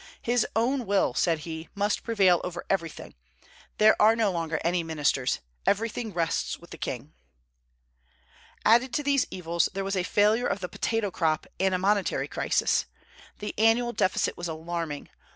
"His 0.23 0.47
own 0.55 0.87
will," 0.87 1.13
said 1.13 1.41
he, 1.45 1.69
"must 1.75 2.01
prevail 2.01 2.41
over 2.43 2.65
everything. 2.71 3.13
There 3.77 3.95
are 4.01 4.15
no 4.15 4.31
longer 4.31 4.59
any 4.63 4.81
ministers. 4.81 5.41
Everything 5.67 6.11
rests 6.11 6.57
with 6.57 6.71
the 6.71 6.77
king." 6.79 7.13
Added 8.65 8.95
to 8.95 9.03
these 9.03 9.27
evils, 9.29 9.69
there 9.75 9.83
was 9.83 9.95
a 9.95 10.01
failure 10.01 10.47
of 10.47 10.59
the 10.59 10.67
potato 10.69 11.11
crop 11.11 11.45
and 11.59 11.75
a 11.75 11.77
monetary 11.77 12.27
crisis. 12.27 12.87
The 13.37 13.53
annual 13.59 13.93
deficit 13.93 14.35
was 14.35 14.47
alarming. 14.47 15.09